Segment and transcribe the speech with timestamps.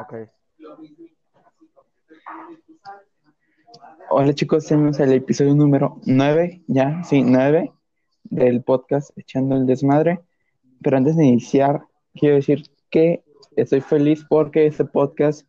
[0.00, 0.14] Ok.
[4.08, 7.70] Hola chicos, estamos el episodio número 9, ya, sí, 9
[8.24, 10.20] del podcast Echando el Desmadre.
[10.82, 11.82] Pero antes de iniciar,
[12.14, 13.22] quiero decir que
[13.56, 15.46] estoy feliz porque este podcast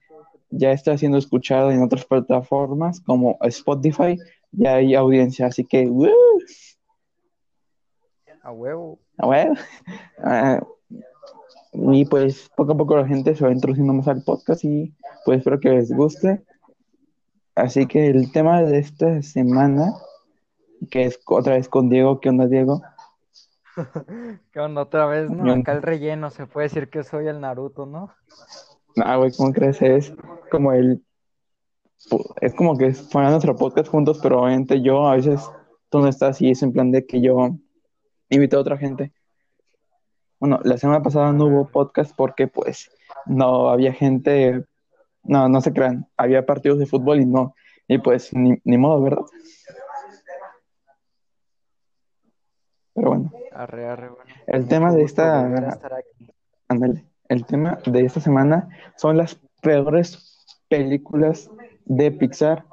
[0.49, 4.17] ya está siendo escuchado en otras plataformas como Spotify,
[4.51, 6.11] ya hay audiencia, así que, ¡woo!
[8.43, 8.99] A huevo.
[9.17, 9.53] A huevo.
[10.23, 10.61] Ah,
[11.73, 14.93] y pues poco a poco la gente se va introduciendo más al podcast y
[15.25, 16.43] pues espero que les guste.
[17.55, 19.93] Así que el tema de esta semana,
[20.89, 22.81] que es otra vez con Diego, ¿qué onda Diego?
[24.51, 25.45] ¿Qué onda otra vez, no?
[25.45, 28.11] Yo- Acá el relleno, se puede decir que soy el Naruto, ¿no?
[28.97, 29.81] Ah, güey, ¿cómo crees?
[29.81, 30.13] Es
[30.49, 31.03] como el...
[32.41, 35.39] Es como que fueran nuestro podcast juntos, pero obviamente yo a veces
[35.89, 37.51] tú no estás y es en plan de que yo
[38.29, 39.13] invito a otra gente.
[40.41, 42.89] Bueno, la semana pasada no hubo podcast porque pues
[43.27, 44.65] no había gente,
[45.21, 47.53] no, no se crean, había partidos de fútbol y no,
[47.87, 49.21] y pues ni, ni modo, ¿verdad?
[52.95, 54.23] Pero bueno, Arre, arre, bueno.
[54.47, 56.33] el tema de esta, volver a estar aquí.
[56.69, 61.51] ándale, el tema de esta semana son las peores películas
[61.85, 62.65] de Pixar.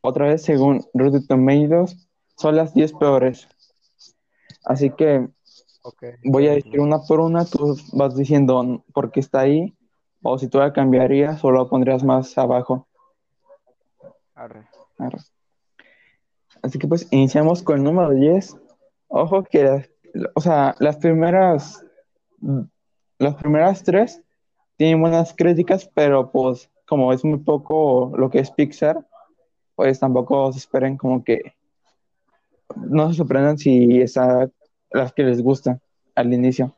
[0.00, 3.46] Otra vez, según Rotten Tomatoes, son las 10 peores.
[4.64, 5.28] Así que
[5.84, 6.04] Ok.
[6.24, 9.76] voy a decir una por una, tú vas diciendo por qué está ahí,
[10.22, 12.86] o si tú la cambiarías o la pondrías más abajo.
[14.34, 14.66] Arre.
[14.98, 15.18] Arre.
[16.62, 18.56] Así que pues iniciamos con el número 10.
[19.08, 19.90] Ojo que, las-
[20.34, 21.84] o sea, las primeras,
[23.18, 24.22] las primeras tres
[24.76, 29.04] tienen buenas críticas, pero pues como es muy poco lo que es Pixar,
[29.74, 31.54] pues tampoco se esperen como que
[32.76, 34.48] no se sorprendan si está
[34.94, 35.80] las que les gusta
[36.14, 36.74] al inicio.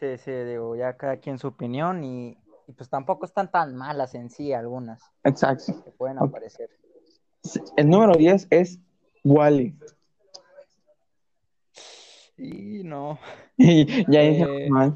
[0.00, 2.38] Sí, sí, digo, ya cada quien su opinión y,
[2.68, 5.82] y pues tampoco están tan malas en sí algunas Exacto.
[5.84, 6.70] que pueden aparecer.
[7.76, 8.78] El número 10 es
[9.24, 9.76] Wally.
[12.36, 13.18] Y no.
[13.56, 14.94] Ya dije Eh, mal.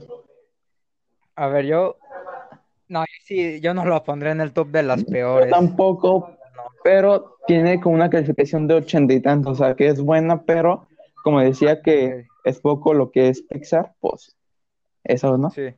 [1.35, 1.97] A ver, yo.
[2.89, 5.51] No, sí, yo no lo pondré en el top de las Yo peores.
[5.51, 6.63] tampoco, No.
[6.85, 10.87] pero tiene como una calificación de ochenta y tantos, o sea que es buena, pero
[11.23, 14.37] como decía que Ok, es poco lo que es Pixar, pues
[15.05, 15.51] eso, ¿no?
[15.51, 15.75] Sí.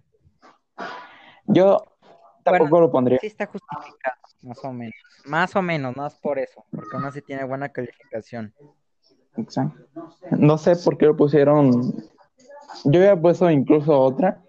[1.46, 1.84] Yo
[2.42, 3.18] tampoco lo pondría.
[3.20, 4.94] Sí está justificado, más o menos.
[5.24, 8.52] Más o menos, no es por eso, porque aún así tiene buena calificación.
[9.36, 9.84] Exacto.
[10.30, 11.94] No sé por qué lo pusieron.
[12.84, 14.42] Yo había puesto incluso otra,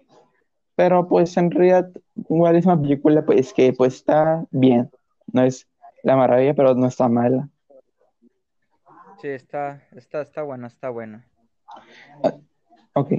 [0.74, 1.90] pero pues en realidad
[2.28, 4.90] igual es una película pues que pues está bien.
[5.32, 5.66] No es
[6.02, 7.48] la maravilla, pero no está mala.
[9.20, 11.26] Sí, está, está, está buena, está buena.
[12.92, 13.12] Ok.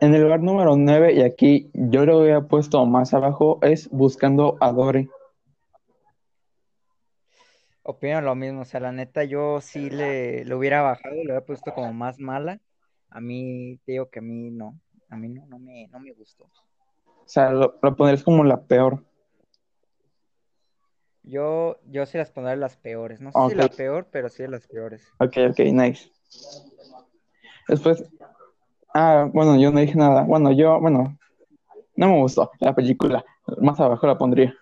[0.00, 4.56] En el lugar número 9, y aquí yo lo había puesto más abajo, es Buscando
[4.60, 5.08] a Dory.
[7.82, 11.44] Opino lo mismo, o sea, la neta, yo sí le, le hubiera bajado, le hubiera
[11.44, 12.60] puesto como más mala.
[13.08, 14.78] A mí, te digo que a mí no,
[15.08, 16.44] a mí no, no me, no me gustó.
[16.44, 19.04] O sea, lo, lo pondrías como la peor.
[21.28, 24.48] Yo, yo sí las pondré las peores, no sé si la peor, pero sí de
[24.48, 25.06] las peores.
[25.18, 26.10] Ok, ok, nice.
[27.68, 28.02] Después,
[28.94, 30.22] ah, bueno, yo no dije nada.
[30.22, 31.18] Bueno, yo, bueno,
[31.96, 33.22] no me gustó la película.
[33.60, 34.54] Más abajo la pondría.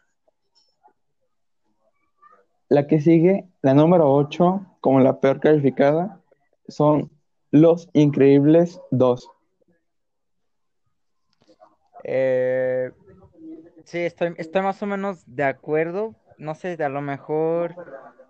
[2.68, 6.20] La que sigue, la número 8, como la peor calificada,
[6.66, 7.12] son
[7.52, 9.30] Los Increíbles 2.
[12.02, 12.90] Eh,
[13.84, 16.16] sí, estoy, estoy más o menos de acuerdo.
[16.38, 17.74] No sé, a lo mejor.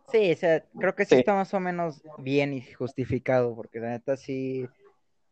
[0.09, 1.21] Sí, o sea, creo que sí Sí.
[1.21, 4.69] está más o menos bien y justificado, porque la neta sí,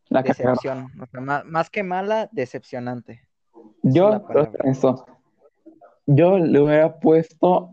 [0.09, 0.91] La decepción.
[1.01, 3.27] O sea, más, más que mala, decepcionante.
[3.81, 4.21] Yo,
[4.63, 5.05] esto,
[6.05, 7.71] yo le hubiera puesto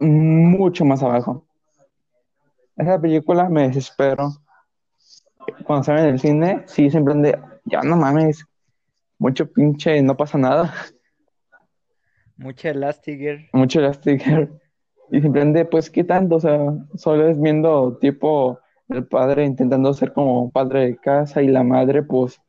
[0.00, 1.46] mucho más abajo.
[2.76, 4.32] Esa película me desespero.
[5.64, 8.44] Cuando sale en el cine, sí, siempre de, ya no mames,
[9.18, 10.74] mucho pinche, no pasa nada,
[12.36, 13.48] Mucha Elastigirl.
[13.52, 14.60] mucho Elastigirl.
[15.10, 16.36] Y de, pues, ¿qué tanto?
[16.36, 16.58] O sea,
[16.96, 18.58] solo es viendo tipo
[18.88, 22.40] el padre intentando ser como padre de casa y la madre, pues,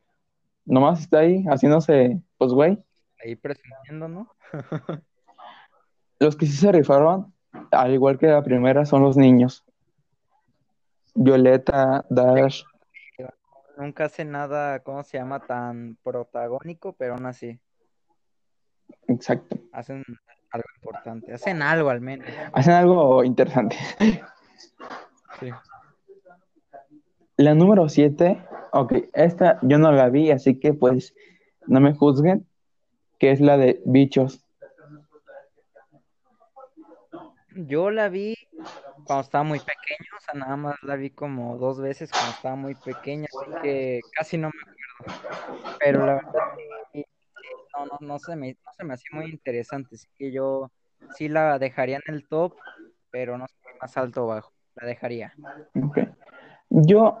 [0.64, 2.78] nomás está ahí haciéndose, pues, güey.
[3.24, 4.34] Ahí presumiendo, ¿no?
[6.20, 7.32] Los que sí se rifaron,
[7.70, 9.64] al igual que la primera, son los niños.
[11.14, 12.62] Violeta, Dash,
[13.76, 15.38] Nunca hace nada, ¿cómo se llama?
[15.38, 17.60] Tan protagónico, pero aún así
[19.08, 19.56] exacto.
[19.72, 20.04] hacen
[20.50, 21.32] algo importante.
[21.32, 22.26] Hacen algo al menos.
[22.52, 23.76] Hacen algo interesante.
[25.40, 25.50] Sí.
[27.36, 31.14] La número 7, ok, esta yo no la vi, así que pues
[31.66, 32.46] no me juzguen.
[33.18, 34.44] que es la de Bichos.
[37.54, 38.34] Yo la vi
[39.04, 42.54] cuando estaba muy pequeño, o sea, nada más la vi como dos veces cuando estaba
[42.54, 45.76] muy pequeña, así que casi no me acuerdo.
[45.80, 46.32] Pero la verdad
[46.92, 47.04] sí,
[47.78, 50.70] no, no, no se me, no se me hacía muy interesante, así que yo
[51.14, 52.54] sí la dejaría en el top,
[53.10, 55.34] pero no sé más alto o bajo, la dejaría.
[55.82, 55.98] Ok.
[56.70, 57.18] Yo,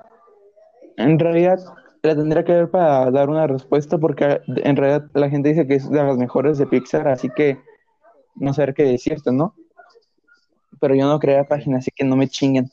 [0.96, 1.58] en realidad,
[2.02, 5.74] la tendría que ver para dar una respuesta, porque en realidad la gente dice que
[5.74, 7.60] es de las mejores de Pixar, así que
[8.36, 9.54] no sé qué decirte, ¿no?
[10.80, 12.70] Pero yo no creé la página, así que no me chinguen.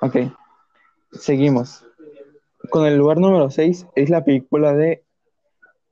[0.00, 0.16] Ok,
[1.12, 1.86] seguimos.
[2.72, 5.04] Con el lugar número 6 es la película de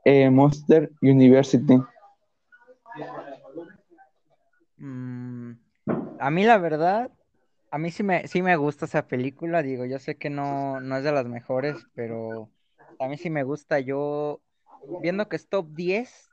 [0.06, 1.78] eh, Monster University.
[4.78, 5.52] Mm,
[6.18, 7.10] a mí la verdad,
[7.70, 10.96] a mí sí me, sí me gusta esa película, digo, yo sé que no, no
[10.96, 12.48] es de las mejores, pero
[12.98, 13.78] a mí sí me gusta.
[13.80, 14.40] Yo,
[15.02, 16.30] viendo que es top 10,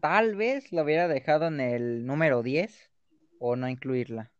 [0.00, 2.90] tal vez lo hubiera dejado en el número 10
[3.38, 4.32] o no incluirla.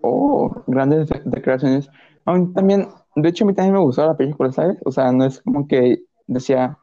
[0.00, 1.90] Oh, grandes de- declaraciones.
[2.24, 4.78] También, de hecho, a mí también me gustó la película, ¿sabes?
[4.84, 6.78] O sea, no es como que decía,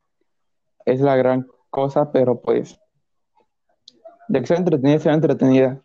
[0.86, 2.80] es la gran cosa, pero pues,
[4.28, 5.82] de que sea entretenida, sea entretenida.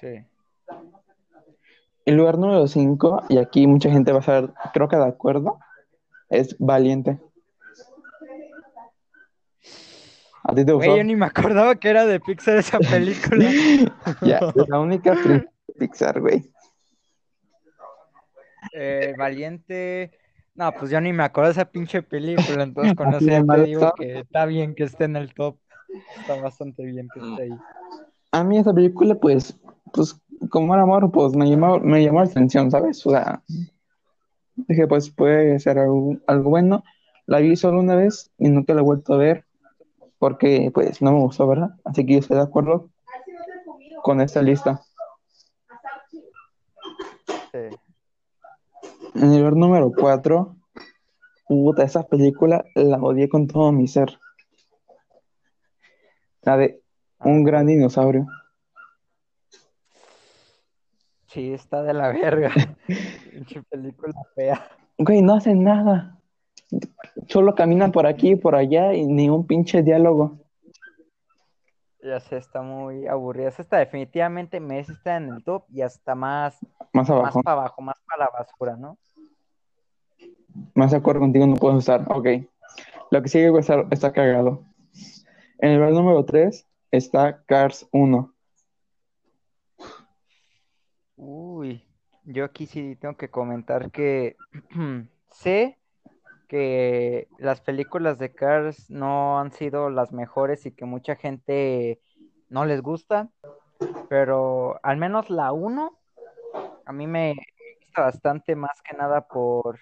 [0.00, 0.24] Sí.
[2.04, 5.58] El lugar número 5, y aquí mucha gente va a estar, creo que de acuerdo,
[6.28, 7.20] es Valiente.
[10.42, 10.96] ¿A ti te Güey, gustó?
[10.98, 13.48] yo ni me acordaba que era de Pixar esa película.
[14.22, 16.50] Ya, es la única película de Pixar, güey.
[18.76, 20.12] Eh, Valiente.
[20.54, 23.62] No, pues yo ni me acuerdo de esa pinche película, entonces con eso ya te
[23.64, 25.58] digo que está bien que esté en el top.
[26.18, 27.58] Está bastante bien que esté ahí.
[28.32, 29.58] A mí esa película, pues,
[29.92, 30.20] pues,
[30.50, 33.06] como era amor, pues me llamó, me llamó la atención, ¿sabes?
[33.06, 33.42] O sea,
[34.56, 36.82] dije, pues puede ser algo, algo bueno.
[37.26, 39.46] La vi solo una vez y nunca la he vuelto a ver
[40.18, 41.70] porque, pues, no me gustó, ¿verdad?
[41.84, 42.90] Así que yo estoy de acuerdo
[44.02, 44.82] con esta lista.
[47.52, 47.76] Sí.
[49.18, 50.56] En el lugar número 4,
[51.48, 54.18] puta, esa película la odié con todo mi ser.
[56.42, 56.82] La de
[57.20, 58.26] Un gran dinosaurio.
[61.28, 62.52] Sí, está de la verga.
[63.32, 64.68] Pinche película fea.
[64.98, 66.20] Güey, no hacen nada.
[67.26, 70.45] Solo caminan por aquí y por allá y ni un pinche diálogo.
[72.06, 73.48] Ya sé, está muy aburrida.
[73.48, 76.56] Esta definitivamente merece estar en el top y hasta más,
[76.92, 77.42] Más más abajo.
[77.42, 78.96] para abajo, más para la basura, ¿no?
[80.74, 82.02] Más de acuerdo contigo no puedo estar.
[82.08, 82.28] Ok.
[83.10, 84.62] Lo que sigue está, está cagado.
[85.58, 88.32] En el lugar número 3 está Cars 1.
[91.16, 91.84] Uy,
[92.22, 94.36] yo aquí sí tengo que comentar que
[95.32, 95.76] sé
[96.46, 102.00] que las películas de Cars no han sido las mejores y que mucha gente
[102.48, 103.28] no les gusta,
[104.08, 105.98] pero al menos la 1
[106.84, 107.34] a mí me
[107.80, 109.78] gusta bastante más que nada por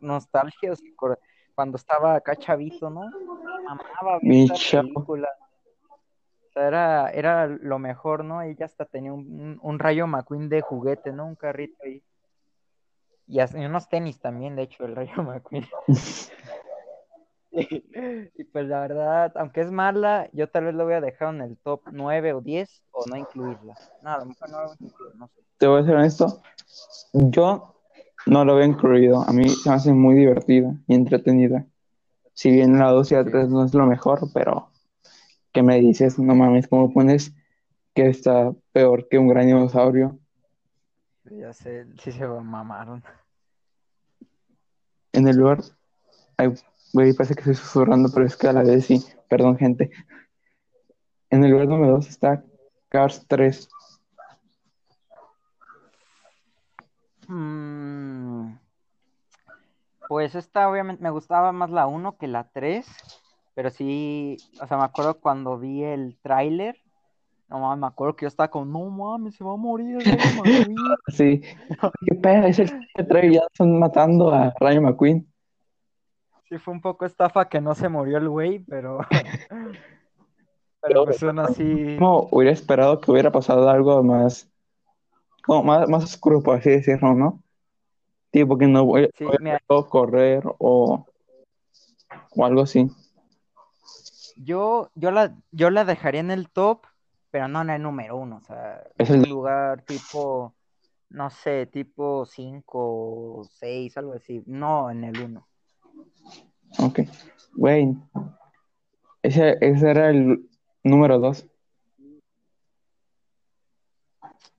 [0.00, 1.18] nostalgia, o sea, por-
[1.54, 3.08] cuando estaba acá chavito, ¿no?
[3.10, 4.82] Me mamaba ver chavo.
[4.88, 5.28] película.
[6.48, 8.42] O sea, era, era lo mejor, ¿no?
[8.42, 11.26] Ella hasta tenía un, un- un Rayo McQueen de juguete, ¿no?
[11.26, 12.02] Un carrito ahí.
[13.28, 15.66] Y, unos tenis también, de hecho, el Rayo McQueen.
[17.58, 21.40] Y pues la verdad, aunque es mala, yo tal vez lo voy a dejar en
[21.40, 23.74] el top 9 o 10 o no incluirla.
[24.02, 25.40] No, a lo mejor no lo voy a incluir, no sé.
[25.56, 26.42] Te voy a ser honesto.
[27.14, 27.74] Yo
[28.26, 29.22] no lo veo incluido.
[29.22, 31.64] A mí se me hace muy divertida y entretenida.
[32.34, 33.30] Si bien la 2 y la Sí.
[33.30, 34.68] 3 no es lo mejor, pero
[35.52, 36.18] ¿qué me dices?
[36.18, 37.32] No mames, ¿cómo pones
[37.94, 40.18] que está peor que un gran dinosaurio?
[41.30, 43.02] Ya sé, sí se mamaron.
[45.12, 45.60] En el lugar.
[46.36, 46.52] Ay,
[46.92, 49.04] güey, parece que estoy susurrando, pero es que a la vez sí.
[49.28, 49.90] Perdón, gente.
[51.30, 52.44] En el lugar número 2 está
[52.88, 53.68] Cars 3.
[57.28, 58.56] Mm,
[60.08, 62.86] pues esta obviamente me gustaba más la 1 que la 3,
[63.54, 66.78] pero sí, o sea, me acuerdo cuando vi el tráiler,
[67.48, 70.32] no mames, me acuerdo que yo estaba como, no mames, se va a morir Rayo
[70.42, 70.76] McQueen.
[71.08, 71.40] Sí.
[71.40, 72.46] ¿Qué pedo?
[72.46, 75.26] Es el que trae ya están matando a Rayo McQueen.
[76.48, 78.98] Sí, fue un poco estafa que no se murió el güey, pero.
[80.82, 81.96] Pero pues aún así.
[81.98, 84.48] Como hubiera esperado que hubiera pasado algo más,
[85.44, 87.42] como más, más oscuro, por así decirlo, ¿no?
[88.30, 91.04] Tipo que no voy Sí, dejado correr o,
[92.36, 92.88] o algo así.
[94.36, 96.84] yo, yo la, yo la dejaría en el top,
[97.36, 98.38] pero no en el número uno.
[98.38, 100.54] O sea, Es el un lugar tipo,
[101.10, 104.42] no sé, tipo 5 o 6, algo así.
[104.46, 105.46] No en el uno.
[106.78, 107.00] Ok.
[107.52, 107.94] Güey,
[109.20, 110.48] ese, ese era el
[110.82, 111.46] número dos.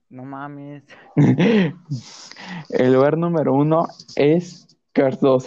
[0.08, 0.84] No mames.
[2.68, 5.46] el lugar número uno es Cars 2.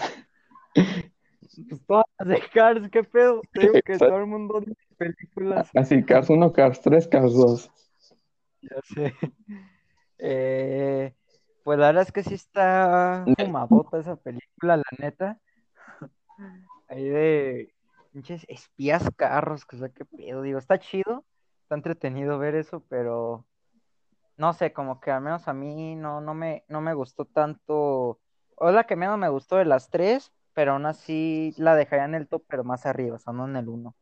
[1.70, 3.42] Pues todas las de Cars, ¿qué pedo?
[3.54, 5.70] Te digo que todo el mundo dice películas.
[5.74, 7.72] Así, Cars 1, Cars 3, Cars 2.
[8.62, 9.14] Ya sé.
[10.24, 11.16] Eh,
[11.64, 15.40] pues la verdad es que sí está fumadota esa película, la neta.
[16.88, 17.74] Ahí de
[18.14, 20.44] pinches espías carros, que sé qué pedo.
[20.44, 21.26] Digo, está chido,
[21.64, 23.48] está entretenido ver eso, pero
[24.38, 28.20] no sé, como que al menos a mí no, no me, no me gustó tanto.
[28.58, 32.06] O es la que menos me gustó de las tres, pero aún así la dejaría
[32.06, 33.96] en el top, pero más arriba, o sea, no en el uno.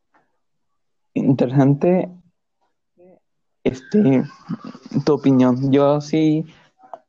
[1.20, 2.10] Interesante
[3.64, 4.24] este,
[5.06, 5.72] tu opinión.
[5.72, 6.46] Yo sí,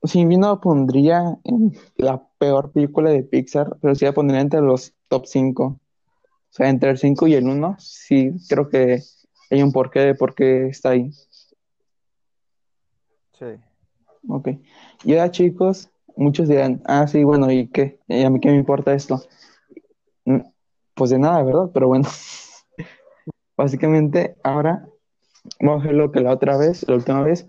[0.02, 4.94] sí no pondría en la peor película de Pixar, pero sí la pondría entre los
[5.08, 5.64] top 5.
[5.64, 9.02] O sea, entre el 5 y el 1, sí creo que
[9.50, 11.10] hay un porqué de por qué está ahí.
[13.38, 13.46] Sí.
[14.28, 14.48] Ok.
[15.04, 18.00] Y ahora, chicos, muchos dirán, ah, sí, bueno, ¿y qué?
[18.08, 19.22] ¿Y a mí qué me importa esto?
[20.24, 20.40] Mm,
[20.94, 21.70] pues de nada, ¿verdad?
[21.72, 22.08] Pero bueno,
[23.60, 24.88] básicamente ahora
[25.60, 27.46] vamos a ver lo que la otra vez, la última vez,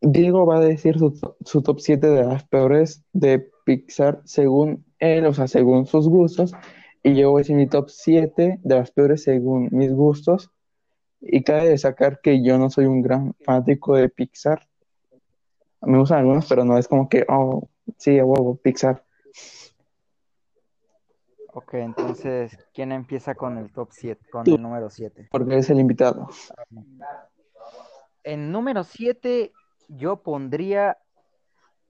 [0.00, 5.34] Diego va a decir su, top 7 de las peores de Pixar según él, o
[5.34, 6.52] sea, según sus gustos,
[7.04, 10.50] y yo voy a decir mi top 7 de las peores según mis gustos.
[11.20, 14.66] Y cabe destacar que yo no soy un gran fanático de Pixar.
[15.80, 19.04] Me gustan algunos, pero no es como que, oh, sí, a huevo, Pixar.
[21.54, 25.28] Ok, entonces, ¿quién empieza con el top 7, con el número 7?
[25.30, 26.28] Porque es el invitado.
[28.24, 29.52] En número 7,
[29.88, 30.96] yo pondría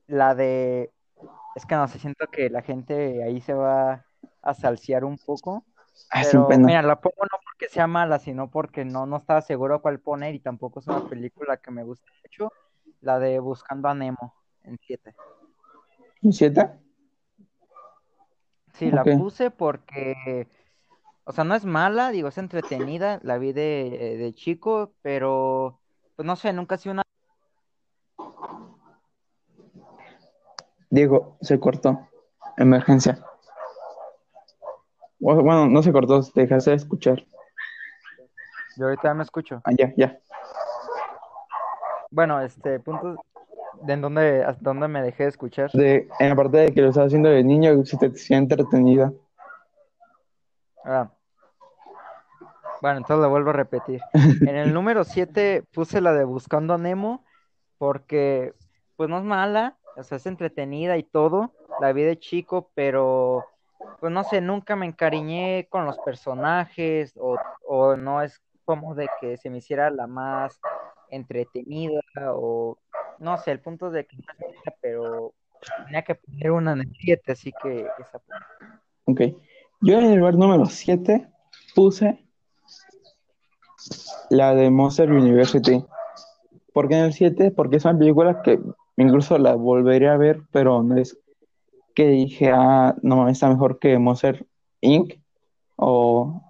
[0.08, 0.90] la de.
[1.54, 4.04] Es que no sé, siento que la gente ahí se va
[4.42, 5.64] a salsear un poco.
[6.10, 6.66] Ah, Pero pena.
[6.66, 10.34] mira, la pongo no porque sea mala, sino porque no, no estaba seguro cuál poner
[10.34, 12.52] y tampoco es una película que me gusta mucho.
[13.00, 15.14] La de Buscando a Nemo en 7.
[16.22, 16.70] ¿Un 7?
[18.72, 20.48] Sí, la puse porque,
[21.24, 25.78] o sea, no es mala, digo, es entretenida, la vi de, de chico, pero,
[26.16, 27.02] pues no sé, nunca ha sido una...
[30.90, 32.08] Diego, se cortó.
[32.56, 33.24] Emergencia.
[35.18, 37.24] Bueno, no se cortó, te dejaste de escuchar.
[38.76, 39.60] Yo ahorita me escucho.
[39.64, 40.18] Ah, ya, ya.
[42.10, 43.16] Bueno, este, punto
[43.80, 45.70] de en dónde, hasta dónde me dejé de escuchar.
[45.72, 49.12] De, en la parte de que lo estás haciendo de niño, si te hacía entretenida.
[50.84, 51.10] Ah.
[52.80, 54.00] Bueno, entonces lo vuelvo a repetir.
[54.48, 57.24] En el número 7 puse la de Buscando a Nemo
[57.78, 58.54] porque,
[58.96, 63.44] pues no es mala, o sea, es entretenida y todo, la vi de chico, pero,
[64.00, 67.36] pues no sé, nunca me encariñé con los personajes o,
[67.66, 70.60] o no es como de que se me hiciera la más
[71.10, 72.78] entretenida o,
[73.22, 74.16] no sé, el punto de que
[74.80, 75.32] pero
[75.86, 78.20] tenía que poner una en el 7, así que esa.
[79.04, 79.20] Ok.
[79.80, 81.28] Yo en el lugar número 7
[81.74, 82.24] puse
[84.28, 85.84] la de Monster University.
[86.72, 87.52] ¿Por qué en el 7?
[87.52, 88.60] Porque es una película que
[88.96, 91.18] incluso la volvería a ver, pero no es
[91.94, 94.46] que dije, ah, no, está mejor que Monster
[94.80, 95.14] Inc.
[95.76, 96.42] o,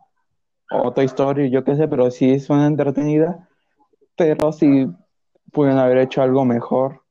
[0.70, 3.48] o Toy Story, yo qué sé, pero sí es una entretenida,
[4.16, 4.86] pero sí
[5.52, 7.02] pueden haber hecho algo mejor.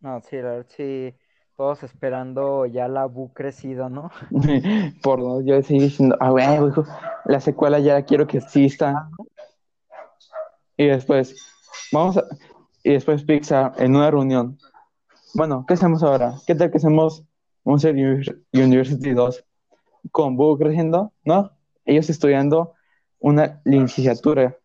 [0.00, 1.14] No, sí, la verdad, sí,
[1.56, 4.10] todos esperando ya la Bu crecido, ¿no?
[5.02, 6.84] Por dos, yo sigo diciendo, ah, güey, hijo,
[7.24, 9.08] la secuela ya la quiero que exista.
[10.76, 11.36] Y después,
[11.92, 12.24] vamos a,
[12.82, 14.58] y después Pixar en una reunión.
[15.34, 16.34] Bueno, ¿qué hacemos ahora?
[16.46, 17.24] ¿Qué tal que hacemos
[17.64, 19.44] Monster Univers- University 2
[20.10, 21.12] con Boo creciendo?
[21.24, 21.52] ¿No?
[21.84, 22.74] Ellos estudiando
[23.20, 24.56] una licenciatura.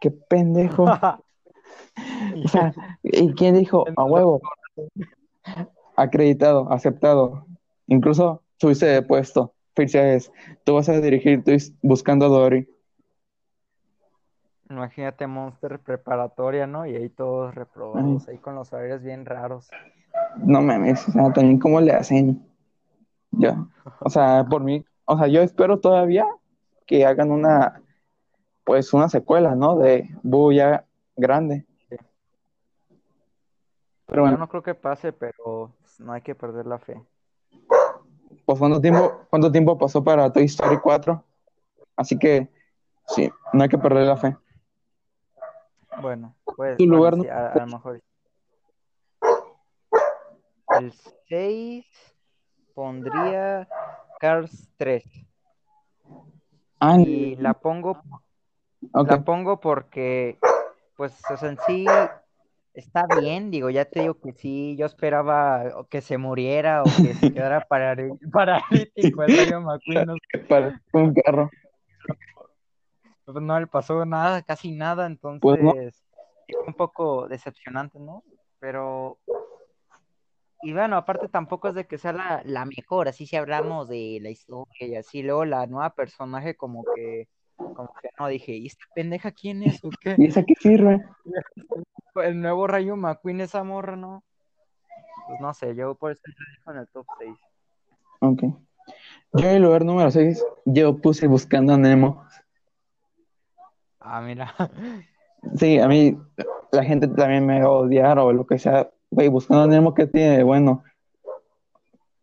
[0.00, 0.86] ¡Qué pendejo!
[2.44, 3.84] O sea, ¿y quién dijo?
[3.96, 4.40] A huevo.
[5.96, 7.46] Acreditado, aceptado.
[7.86, 9.52] Incluso subiste de puesto.
[9.74, 10.32] Felicidades.
[10.64, 12.68] Tú vas a dirigir tú buscando a Dory.
[14.70, 16.86] Imagínate Monster preparatoria, ¿no?
[16.86, 19.70] Y ahí todos reprobados, ahí con los horarios bien raros.
[20.38, 22.44] No mames, o sea, también cómo le hacen.
[23.30, 23.66] Ya.
[24.00, 26.24] O sea, por mí, o sea, yo espero todavía
[26.86, 27.82] que hagan una,
[28.64, 29.76] pues una secuela, ¿no?
[29.76, 30.84] De Boo ya
[31.16, 31.66] grande.
[34.06, 37.00] Pero Yo bueno, no creo que pase, pero pues, no hay que perder la fe.
[38.44, 41.24] pues ¿cuánto tiempo, cuánto tiempo pasó para Toy Story 4?
[41.96, 42.48] Así que,
[43.08, 44.36] sí, no hay que perder la fe.
[46.02, 48.00] Bueno, pues Tu lugar sí, no- a, a lo mejor.
[50.76, 50.92] El
[51.28, 51.86] 6,
[52.74, 53.68] pondría
[54.18, 55.04] Cars 3.
[56.80, 58.02] Ah, Y la pongo,
[59.02, 60.38] la pongo porque,
[60.96, 61.86] pues, o sea, en sí
[62.74, 67.14] está bien, digo, ya te digo que sí, yo esperaba que se muriera o que
[67.14, 67.66] se quedara
[68.32, 70.16] paralítico el Rayo McQueen, no,
[70.48, 71.50] Para un carro.
[73.24, 75.72] pues, no le pasó nada, casi nada, entonces Pues no.
[75.72, 78.22] sí fue un poco decepcionante, ¿no?
[78.58, 79.18] Pero,
[80.62, 84.18] y bueno, aparte tampoco es de que sea la, la mejor, así si hablamos de
[84.22, 88.66] la historia y así, luego la nueva personaje como que, como que no, dije, ¿y
[88.66, 90.14] esta pendeja quién es o qué?
[90.18, 91.04] ¿Y esa qué sirve?
[92.16, 94.22] El nuevo Rayo McQueen, esa morra, ¿no?
[95.26, 97.34] Pues no sé, yo por eso la dejo en el top 6.
[98.20, 98.42] Ok.
[99.32, 102.24] Yo en el lugar número 6, yo puse Buscando a Nemo.
[104.00, 104.54] Ah, mira.
[105.56, 106.16] Sí, a mí
[106.72, 108.90] la gente también me va a odiar o lo que sea.
[109.10, 110.82] Güey, Buscando a Nemo, ¿qué tiene de bueno?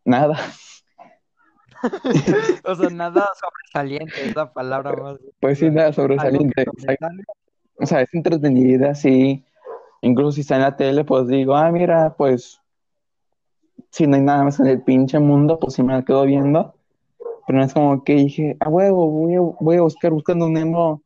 [0.03, 0.39] Nada.
[2.65, 5.17] O sea, nada sobresaliente, es la palabra más.
[5.39, 6.65] Pues sí, nada sobresaliente.
[7.77, 9.43] O sea, es entretenida, sí.
[10.01, 12.61] Incluso si está en la tele, pues digo, ah, mira, pues
[13.89, 16.73] si no hay nada más en el pinche mundo, pues sí me la quedo viendo.
[17.47, 20.53] Pero no es como que dije, ah, huevo, voy a, voy a buscar Buscando un
[20.53, 21.01] Nemo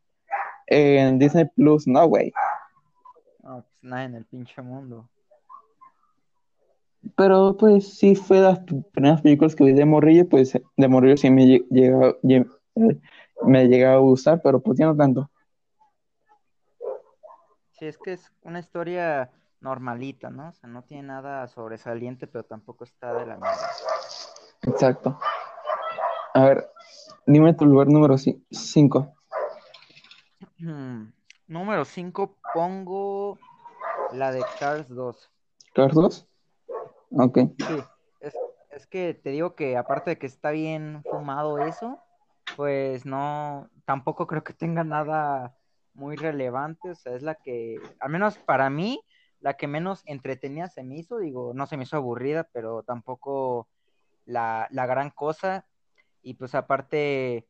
[0.68, 1.88] en Disney Plus.
[1.88, 2.32] No, güey.
[3.44, 5.10] No, pues nada en el pinche mundo.
[7.16, 8.60] Pero pues sí fue las
[8.94, 13.00] primeras películas que vi de Morrillo, pues de Morrillo sí me lle- llega- lle- eh,
[13.44, 15.30] me llegaba a gustar, pero pues ya no tanto.
[17.72, 19.30] Sí, es que es una historia
[19.62, 20.50] normalita, ¿no?
[20.50, 23.70] O sea, no tiene nada sobresaliente, pero tampoco está de la mierda.
[24.64, 25.18] Exacto.
[26.34, 26.68] A ver,
[27.28, 29.14] dime tu lugar número 5.
[30.58, 31.08] Hmm,
[31.48, 33.38] Número 5, pongo
[34.12, 35.30] la de Cars 2.
[35.74, 36.28] ¿Carlos?
[37.16, 37.40] Ok.
[37.58, 37.78] Sí,
[38.20, 38.36] es,
[38.72, 42.00] es que te digo que aparte de que está bien fumado eso,
[42.56, 45.56] pues no, tampoco creo que tenga nada
[45.94, 49.02] muy relevante, o sea, es la que, al menos para mí,
[49.40, 53.70] la que menos entretenida se me hizo, digo, no se me hizo aburrida, pero tampoco
[54.26, 55.66] la, la gran cosa,
[56.22, 57.48] y pues aparte,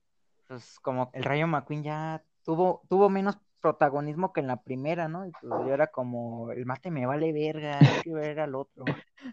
[0.47, 5.25] pues como el Rayo McQueen ya tuvo, tuvo menos protagonismo que en la primera, ¿no?
[5.25, 8.85] Y pues yo era como, el mate me vale verga, yo quiero ver al otro.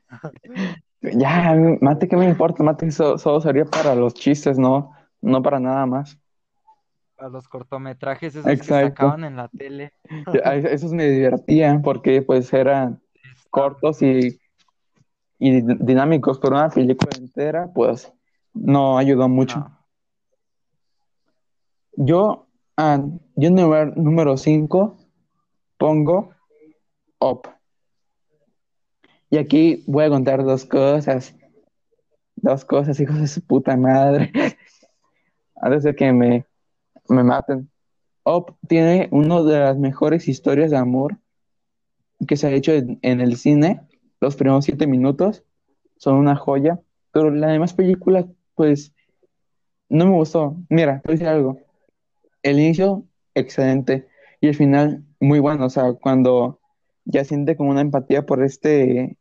[1.02, 2.62] Ya, mate, ¿qué me importa?
[2.62, 6.16] Mate so- solo sería para los chistes, no, no para nada más.
[7.18, 9.92] a los cortometrajes esos que sacaban en la tele.
[10.70, 14.40] Esos me divertían porque pues eran Está- cortos y,
[15.38, 18.12] y di- dinámicos, pero una película entera pues
[18.54, 19.58] no ayudó mucho.
[19.58, 19.78] no.
[21.96, 23.04] Yo, ah,
[23.36, 24.98] yo número 5
[25.78, 26.30] pongo
[27.18, 27.48] Up.
[29.30, 31.34] Y aquí voy a contar dos cosas.
[32.36, 34.32] Dos cosas, hijos de su puta madre.
[35.56, 36.44] Antes de que me,
[37.08, 37.70] me maten.
[38.24, 41.18] Up tiene una de las mejores historias de amor
[42.26, 43.80] que se ha hecho en, en el cine.
[44.20, 45.44] Los primeros siete minutos
[45.96, 46.80] son una joya.
[47.12, 48.92] Pero la demás película, pues,
[49.88, 50.56] no me gustó.
[50.68, 51.58] Mira, te voy a decir algo.
[52.42, 54.08] El inicio, excelente.
[54.40, 55.66] Y el final, muy bueno.
[55.66, 56.60] O sea, cuando
[57.04, 59.16] ya siente como una empatía por este,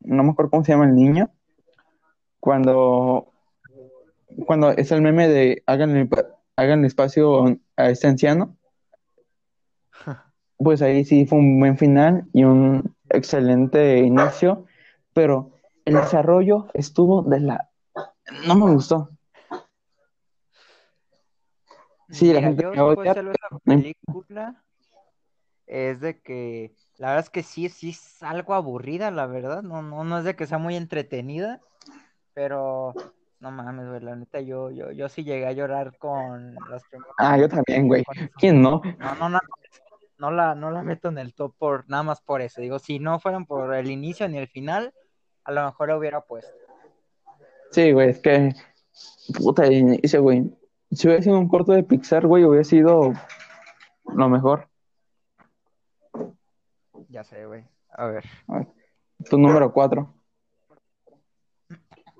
[0.00, 1.30] no me acuerdo cómo se llama el niño.
[2.40, 3.32] Cuando,
[4.46, 6.08] cuando es el meme de hagan,
[6.56, 8.56] hagan espacio a este anciano.
[10.56, 14.66] Pues ahí sí fue un buen final y un excelente inicio.
[15.12, 15.50] Pero
[15.84, 17.70] el desarrollo estuvo de la...
[18.46, 19.10] No me gustó.
[22.14, 24.62] Sí, la gente yo me odia, de esa película
[25.66, 29.62] es de que la verdad es que sí, sí es algo aburrida, la verdad.
[29.62, 31.60] No, no, no es de que sea muy entretenida,
[32.32, 32.94] pero
[33.40, 37.14] no mames, güey, la neta, yo, yo, yo sí llegué a llorar con las primeras
[37.18, 38.04] Ah, yo también, güey.
[38.38, 38.80] ¿Quién no?
[38.98, 39.40] No, no, no,
[40.18, 42.60] no la, no la meto en el top por nada más por eso.
[42.60, 44.94] Digo, si no fueran por el inicio ni el final,
[45.44, 46.54] a lo mejor la hubiera puesto.
[47.70, 48.54] Sí, güey, es que.
[49.36, 50.44] Puta, el inicio, güey.
[50.94, 53.12] Si hubiera sido un corto de Pixar, güey, hubiera sido
[54.04, 54.68] lo mejor.
[57.08, 57.64] Ya sé, güey.
[57.90, 58.24] A ver.
[59.28, 60.12] Tu número 4.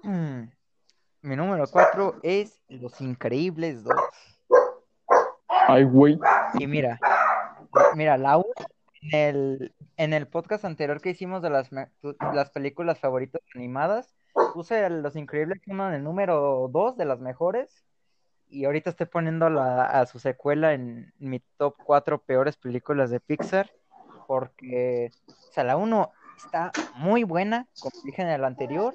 [0.02, 0.42] Mm,
[1.22, 3.94] Mi número 4 es Los Increíbles 2.
[5.48, 6.18] Ay, güey.
[6.58, 6.98] Y mira,
[7.94, 8.44] mira, la u-
[9.00, 14.14] en el, en el podcast anterior que hicimos de las, las películas favoritas animadas,
[14.52, 17.84] puse a Los Increíbles uno en el número 2 de las mejores.
[18.54, 23.18] Y ahorita estoy poniendo la- a su secuela en mi top 4 peores películas de
[23.18, 23.68] Pixar.
[24.28, 28.94] Porque, o sea, la 1 está muy buena, como dije en el anterior.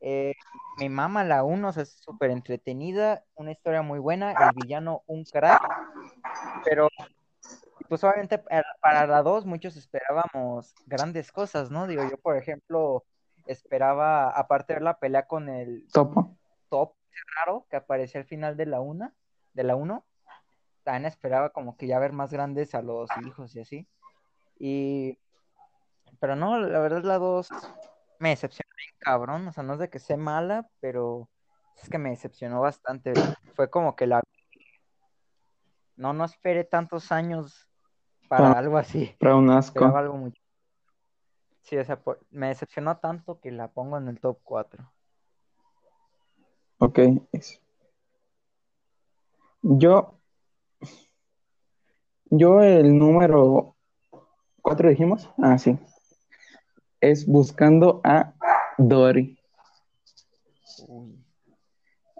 [0.00, 0.34] Eh,
[0.76, 5.02] mi mamá la 1, o sea, es súper entretenida, una historia muy buena, el villano
[5.06, 5.58] un crack,
[6.64, 6.88] pero
[7.88, 11.86] pues obviamente para, para la 2 muchos esperábamos grandes cosas, ¿no?
[11.86, 13.04] Digo, yo por ejemplo
[13.46, 16.36] esperaba, aparte de ver la pelea con el Topo.
[16.68, 16.94] top
[17.36, 19.12] raro que aparecía al final de la 1,
[19.52, 20.04] de la 1,
[20.82, 23.88] también esperaba como que ya ver más grandes a los hijos y así.
[24.58, 25.18] Y
[26.20, 27.48] pero no, la verdad la 2
[28.18, 31.28] me decepcionó bien cabrón, o sea, no es de que sea mala, pero
[31.82, 33.12] es que me decepcionó bastante.
[33.54, 34.22] Fue como que la
[35.96, 37.68] no no esperé tantos años
[38.28, 39.14] para Ah, algo así.
[39.18, 39.84] Para un asco.
[39.84, 40.30] algo.
[41.62, 44.91] Sí, o sea, por- me decepcionó tanto que la pongo en el top 4.
[46.82, 46.98] Ok.
[49.62, 50.18] Yo,
[52.28, 53.76] yo el número
[54.60, 55.30] cuatro dijimos.
[55.38, 55.78] Ah, sí.
[57.00, 58.34] Es buscando a
[58.78, 59.38] Dory.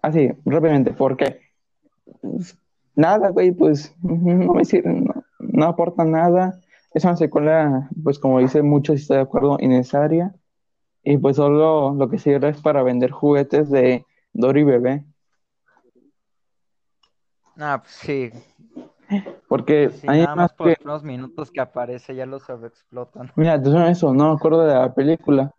[0.01, 1.41] Así, rápidamente, ¿por qué?
[2.21, 2.57] Pues,
[2.95, 6.61] Nada, güey, pues no me sirve, no, no aporta nada.
[6.95, 10.37] Es una secuela, pues como dice muchos, y estoy de acuerdo, innecesaria.
[11.03, 15.05] Y pues solo lo que sirve es para vender juguetes de Dory bebé.
[17.59, 18.31] Ah, pues sí,
[19.47, 23.31] Porque sí, hay nada más por que, primeros minutos que aparece ya lo sobreexplotan.
[23.37, 23.57] mira,
[23.91, 25.55] eso, no me acuerdo de la película.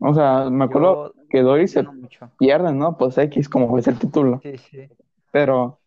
[0.00, 2.30] O sea, me acuerdo Yo, que Dory se mucho.
[2.38, 2.96] pierde, ¿no?
[2.96, 4.40] Pues X, como es el título.
[4.42, 4.88] Sí, sí.
[5.32, 5.80] Pero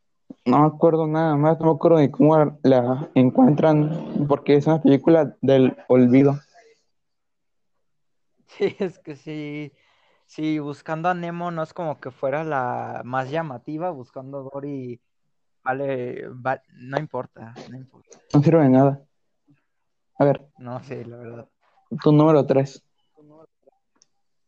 [0.45, 4.81] no me acuerdo nada más, no me acuerdo ni cómo la encuentran, porque es una
[4.81, 6.39] película del olvido.
[8.57, 9.71] Sí, es que sí,
[10.31, 15.01] sí, buscando a Nemo no es como que fuera la más llamativa, buscando a Dory,
[15.61, 18.17] vale, va- no importa, no importa.
[18.33, 19.01] No sirve de nada.
[20.17, 21.49] A ver, No, sí, la verdad.
[22.01, 22.81] tu número 3.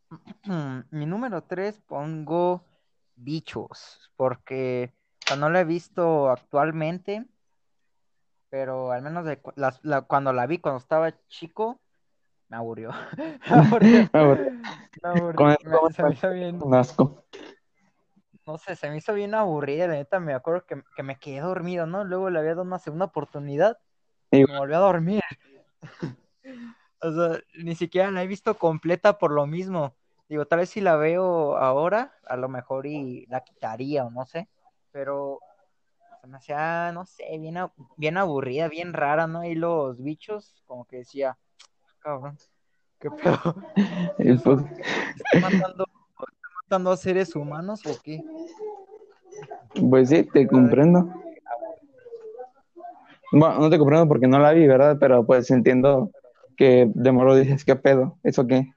[0.91, 2.63] Mi número 3 pongo
[3.15, 4.93] Bichos, porque
[5.25, 7.25] o sea, no la he visto actualmente,
[8.49, 11.81] pero al menos de cu- las- la- cuando la vi cuando estaba chico,
[13.49, 14.09] me aburrió.
[14.13, 14.51] Me aburrió.
[15.01, 15.37] Me aburrió.
[15.37, 17.23] Con el Me- se me hizo bien, un asco.
[18.45, 21.39] no sé, se me hizo bien aburrida, la neta, me acuerdo que, que me quedé
[21.39, 22.03] dormido, ¿no?
[22.03, 23.77] Luego le había dado una segunda oportunidad
[24.31, 25.21] Y- me volví a dormir.
[27.01, 29.93] O sea, ni siquiera la he visto completa por lo mismo.
[30.29, 34.25] Digo, tal vez si la veo ahora, a lo mejor y la quitaría o no
[34.25, 34.47] sé,
[34.91, 35.39] pero
[36.21, 37.57] se me hacía, no sé, bien,
[37.97, 39.43] bien aburrida, bien rara, ¿no?
[39.43, 41.37] Y los bichos, como que decía,
[42.03, 42.37] cabrón,
[42.99, 43.55] qué pedo,
[44.19, 44.59] y pues,
[45.15, 48.21] ¿está matando, está matando a seres humanos o qué?
[49.89, 51.11] pues sí, te comprendo.
[53.31, 54.97] Bueno, no te comprendo porque no la vi, ¿verdad?
[54.99, 56.11] Pero pues entiendo
[56.55, 58.19] que de moro dices, ¿qué pedo?
[58.23, 58.71] ¿Eso qué?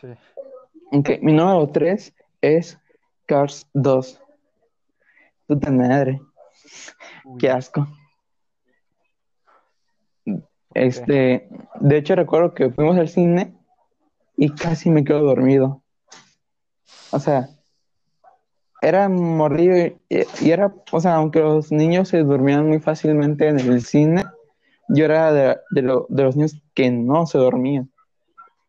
[0.00, 0.08] Sí.
[0.90, 2.78] Ok, mi número 3 es
[3.26, 4.20] Cars 2.
[5.46, 6.20] Puta madre,
[7.24, 7.86] Uy, qué asco.
[10.74, 11.48] Este,
[11.80, 13.52] de hecho recuerdo que fuimos al cine
[14.36, 15.82] y casi me quedo dormido.
[17.10, 17.48] O sea,
[18.82, 19.96] era mordido y,
[20.40, 24.24] y era, o sea, aunque los niños se dormían muy fácilmente en el cine,
[24.88, 27.90] yo era de, de lo- de los niños que no se dormían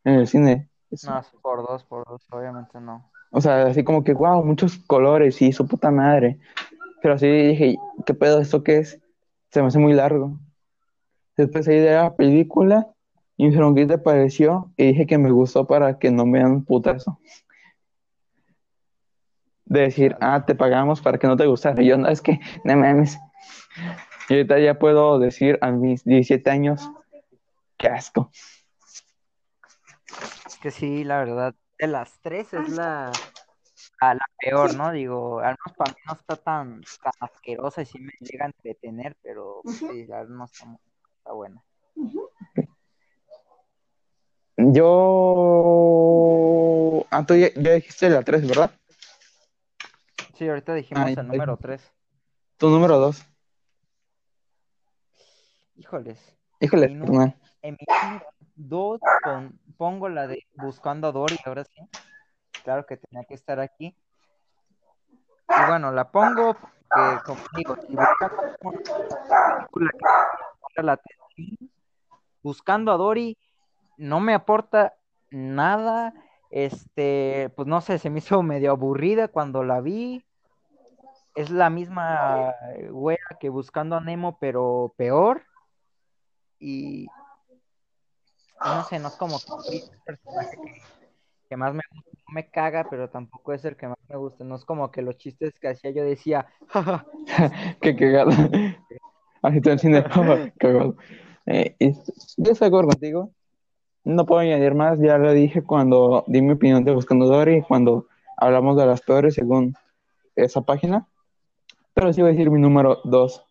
[0.03, 0.69] en el cine.
[1.03, 3.09] No, por dos, por dos, obviamente no.
[3.31, 6.37] O sea, así como que, wow, muchos colores y su puta madre.
[7.01, 8.41] Pero así dije, ¿qué pedo?
[8.41, 8.99] ¿Esto qué es?
[9.51, 10.37] Se me hace muy largo.
[11.37, 12.87] Después de la película
[13.37, 14.71] y me dijeron, ¿qué te pareció?
[14.77, 17.19] Y dije que me gustó para que no me dan putazo.
[19.65, 21.81] De decir, ah, te pagamos para que no te gustara.
[21.81, 23.17] Y yo, no, es que, no mames.
[24.29, 26.91] Y ahorita ya puedo decir a mis 17 años,
[27.77, 28.29] qué asco.
[30.45, 33.11] Es que sí, la verdad, de las tres es la,
[33.99, 34.91] a la peor, ¿no?
[34.91, 38.47] Digo, al menos para mí no está tan, tan asquerosa y sí me llega a
[38.49, 40.77] entretener, pero sí, verdad no está, mu-
[41.31, 41.63] está buena.
[44.57, 44.85] Yo...
[47.09, 48.71] Ah, tú ya, ya dijiste la 3, ¿verdad?
[50.35, 51.93] Sí, ahorita dijimos Ay, el número tres.
[52.57, 53.25] Tu número 2.
[55.75, 57.35] Híjoles, Híjole, Mi nu- carnal.
[57.63, 61.81] en mi número dos pon- pongo la de Buscando a Dory, ahora sí.
[62.63, 63.95] Claro que tenía que estar aquí.
[65.47, 69.91] Y bueno, la pongo porque, como digo, si Buscando una película
[70.75, 71.20] que la atención,
[72.43, 73.37] Buscando a Dory
[73.97, 74.93] no me aporta
[75.29, 76.13] nada.
[76.49, 80.25] Este, pues no sé, se me hizo medio aburrida cuando la vi.
[81.35, 82.53] Es la misma
[82.89, 85.43] wea que Buscando a Nemo, pero peor.
[86.59, 87.07] Y
[88.65, 90.17] no sé, no es como que que,
[91.49, 91.81] que más me
[92.31, 94.43] me caga, pero tampoco es el que más me gusta.
[94.43, 97.05] No es como que los chistes que hacía yo decía, "Ja, ja,
[97.81, 98.31] Qué cagado.
[99.41, 100.03] Así está el cine,
[100.59, 100.95] cagado.
[101.45, 103.31] Eh, yo estoy de acuerdo contigo.
[104.03, 108.07] No puedo añadir más, ya lo dije cuando di mi opinión de Buscando Dory, cuando
[108.37, 109.75] hablamos de las peores según
[110.35, 111.07] esa página.
[111.93, 113.45] Pero sí voy a decir mi número 2.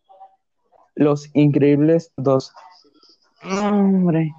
[0.97, 2.53] Los Increíbles 2.
[3.63, 4.33] Hombre.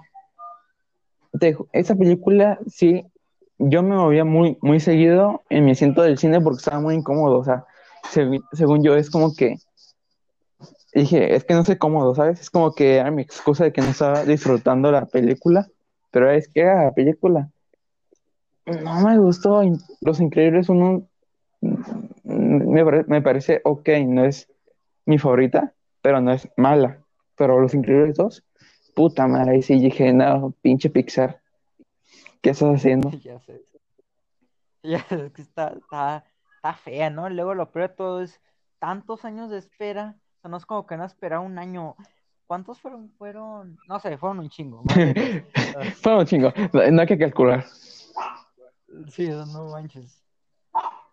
[1.39, 3.05] Te esa película, sí,
[3.57, 7.37] yo me movía muy, muy seguido en mi asiento del cine porque estaba muy incómodo.
[7.37, 7.65] O sea,
[8.51, 9.57] según yo, es como que
[10.93, 12.39] dije, es que no estoy cómodo, ¿sabes?
[12.41, 15.67] Es como que era mi excusa de que no estaba disfrutando la película,
[16.11, 17.49] pero es que era la película.
[18.65, 19.61] No me gustó.
[20.01, 21.07] Los Increíbles uno
[21.61, 24.47] mm, me, pare- me parece ok, no es
[25.05, 26.99] mi favorita, pero no es mala.
[27.35, 28.43] Pero Los Increíbles 2,
[28.95, 31.41] puta madre, ahí sí dije, no, pinche Pixar,
[32.41, 33.09] ¿qué estás haciendo?
[33.23, 33.61] ya sé.
[34.83, 36.25] Ya sé, está, está,
[36.55, 37.29] está fea, ¿no?
[37.29, 38.41] Luego lo peor de todo es
[38.79, 40.15] tantos años de espera.
[40.41, 41.95] Sea, no es como que no espera un año.
[42.47, 43.09] ¿Cuántos fueron?
[43.17, 44.83] Fueron, no sé, fueron un chingo.
[44.85, 45.75] más de dos.
[45.75, 47.65] Ah, Fue un chingo, no no hay que calcular.
[49.09, 50.21] Sí, no manches.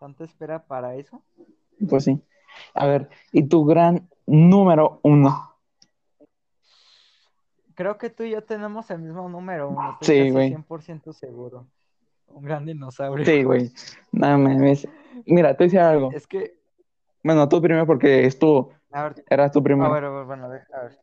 [0.01, 1.23] ¿Tanta espera para eso?
[1.89, 2.21] Pues sí.
[2.75, 5.55] A ver, y tu gran número uno.
[7.75, 10.53] Creo que tú y yo tenemos el mismo número uno, estoy Sí, güey.
[10.53, 11.67] 100% seguro.
[12.29, 13.25] Un gran dinosaurio.
[13.25, 13.71] Sí, güey.
[14.11, 14.89] No mames.
[15.27, 16.11] Mira, te decía algo.
[16.13, 16.59] Es que,
[17.23, 19.91] Bueno, tú primero porque es tu, a ver, eras tu a primero.
[19.93, 20.99] ver, a ver, bueno, a ver, a ver.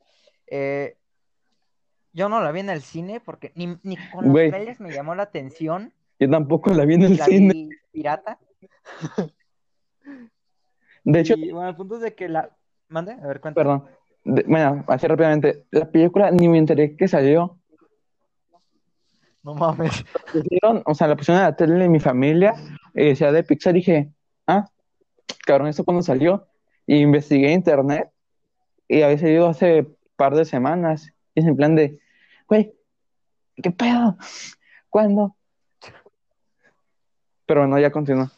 [0.47, 0.97] Eh,
[2.13, 4.49] yo no la vi en el cine porque ni, ni con los Güey.
[4.49, 5.93] trailers me llamó la atención.
[6.19, 7.53] Yo tampoco la vi en el La cine.
[7.53, 8.39] vi pirata.
[11.03, 12.49] De hecho, Y bueno, el punto es de que la...
[12.87, 13.13] ¿Mande?
[13.13, 13.59] A ver, cuenta.
[13.59, 13.85] perdón.
[14.23, 15.65] De- bueno, así rápidamente.
[15.71, 17.59] La película ni me enteré que salió.
[19.43, 20.03] No mames.
[20.85, 22.55] O sea, la pusieron en la tele de mi familia
[22.95, 23.75] y decía de Pixar.
[23.75, 24.11] Y dije,
[24.47, 24.65] ah,
[25.45, 26.47] cabrón, ¿esto cuándo salió?
[26.87, 28.11] Y investigué internet
[28.87, 31.11] y había salido hace par de semanas.
[31.33, 31.99] Y es en plan de,
[32.47, 32.73] güey,
[33.61, 34.17] ¿qué pedo?
[34.89, 35.35] ¿Cuándo?
[37.45, 38.31] Pero bueno, ya continúa.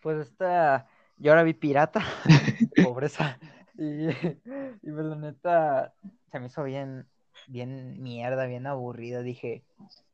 [0.00, 0.88] Pues esta...
[1.16, 2.04] Yo ahora vi pirata.
[2.84, 3.38] Pobreza.
[3.78, 5.94] Y, y pues la neta
[6.30, 7.06] se me hizo bien,
[7.46, 9.22] bien mierda, bien aburrida.
[9.22, 9.62] Dije,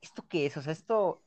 [0.01, 0.57] ¿esto qué es?
[0.57, 1.23] O sea, esto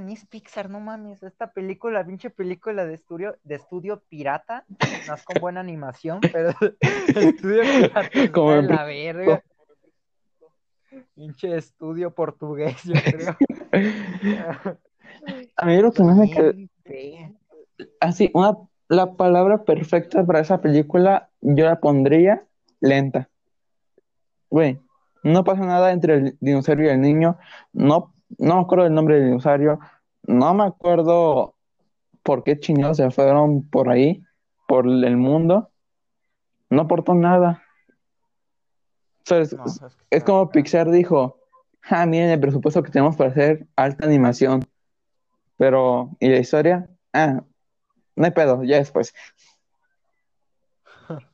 [0.00, 1.22] ni es Pixar, no mames.
[1.22, 4.64] Esta película, pinche película de estudio, de estudio pirata,
[5.08, 9.42] no es con buena animación, pero estudio pirata Como en la verga.
[11.14, 13.36] Pinche estudio portugués, yo creo.
[15.56, 16.52] A mí lo que más me quedó,
[18.00, 18.56] así, una,
[18.88, 22.44] la palabra perfecta para esa película, yo la pondría
[22.80, 23.28] lenta.
[24.50, 24.78] Güey,
[25.24, 27.38] no pasa nada entre el dinosaurio y el niño,
[27.72, 29.78] no, no me acuerdo del nombre del dinosaurio,
[30.24, 31.54] no me acuerdo
[32.22, 34.22] por qué chingados se fueron por ahí,
[34.66, 35.70] por el mundo,
[36.70, 37.62] no aportó nada.
[39.22, 41.38] O sea, es, No, es que es está- como Pixar dijo,
[41.90, 44.64] ah, miren el presupuesto que tenemos para hacer alta animación,
[45.56, 46.88] pero, ¿y la historia?
[47.12, 47.42] Ah,
[48.16, 49.14] no hay pedo, ya después.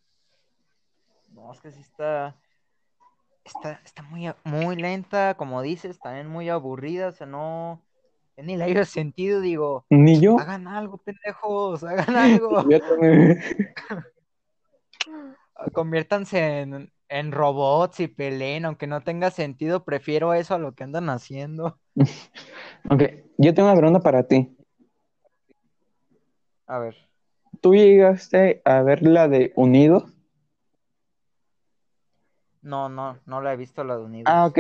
[1.33, 2.37] No, es que sí está,
[3.51, 7.83] está, está muy, muy lenta, como dices, también muy aburrida, o sea, no,
[8.37, 10.39] ni le hallo sentido, digo, Ni yo.
[10.39, 12.57] hagan algo, pendejos, hagan algo,
[15.73, 20.85] conviértanse en, en robots y peleen, aunque no tenga sentido, prefiero eso a lo que
[20.85, 21.79] andan haciendo.
[22.89, 23.03] Ok,
[23.37, 24.57] yo tengo una pregunta para ti.
[26.67, 26.97] A ver,
[27.61, 30.05] ¿Tú llegaste a ver la de Unidos?
[32.63, 34.33] No, no, no la he visto la de Unidos.
[34.33, 34.59] Ah, ok.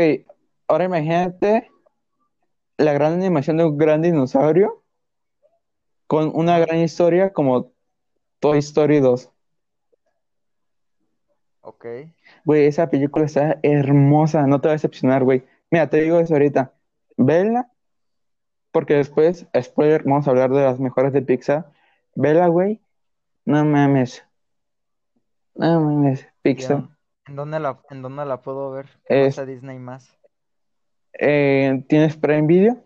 [0.68, 1.70] Ahora imagínate
[2.76, 4.82] la gran animación de un gran dinosaurio
[6.06, 7.72] con una gran historia como
[8.40, 9.30] Toy Story 2.
[11.62, 11.86] Ok,
[12.44, 15.44] Güey, esa película está hermosa, no te va a decepcionar, güey.
[15.70, 16.72] Mira, te digo eso ahorita.
[17.16, 17.70] Vela,
[18.72, 21.70] porque después, spoiler, vamos a hablar de las mejores de Pixar.
[22.14, 22.80] Vela, güey.
[23.44, 24.24] No mames.
[25.54, 26.88] No mames, Pixar.
[27.30, 28.86] ¿En dónde la, en dónde la puedo ver?
[29.08, 30.18] No Es- Disney más.
[31.12, 32.82] Eh, ¿tienes Prime Video?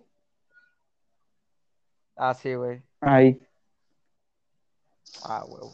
[2.15, 2.83] Ah, sí, güey.
[3.01, 3.41] Ahí.
[5.25, 5.73] Ah, huevo.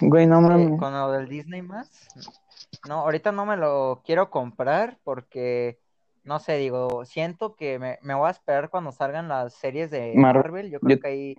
[0.00, 0.80] Güey, no Eh, mames.
[0.80, 2.08] con lo del Disney más,
[2.88, 5.78] no, ahorita no me lo quiero comprar porque,
[6.24, 10.14] no sé, digo, siento que me, me voy a esperar cuando salgan las series de
[10.16, 10.42] Marvel.
[10.52, 10.70] Marvel.
[10.70, 11.36] Yo creo Yo- que ahí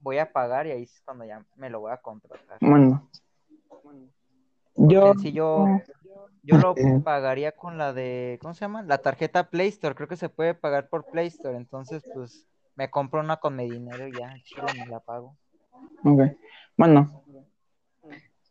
[0.00, 2.58] voy a pagar y ahí es cuando ya me lo voy a contratar.
[2.60, 3.08] Bueno.
[4.88, 5.66] Yo, sí yo,
[6.42, 8.82] yo lo pagaría con la de, ¿cómo se llama?
[8.82, 12.90] La tarjeta Play Store, creo que se puede pagar por Play Store, entonces pues me
[12.90, 15.36] compro una con mi dinero y ya, chile me la pago.
[16.04, 16.22] ok.
[16.76, 17.22] Bueno,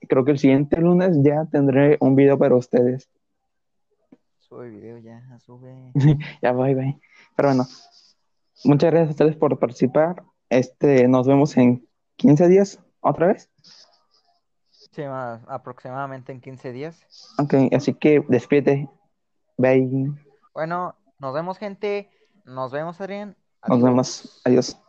[0.09, 3.09] creo que el siguiente lunes ya tendré un video para ustedes.
[4.51, 5.93] Sube video ya, sube.
[6.43, 6.99] Ya, bye, bye.
[7.37, 7.67] Pero bueno,
[8.65, 10.25] muchas gracias a ustedes por participar.
[10.49, 11.87] Este, nos vemos en
[12.17, 13.49] 15 días, otra vez.
[14.71, 17.01] Sí, ma- aproximadamente en 15 días.
[17.39, 18.89] Ok, así que despídete.
[19.57, 20.11] Bye.
[20.53, 22.11] Bueno, nos vemos gente.
[22.45, 23.37] Nos vemos, Adrián.
[23.69, 24.43] Nos vemos.
[24.45, 24.80] Adiós.